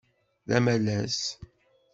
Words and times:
D 0.47 0.49
amalas. 0.57 1.19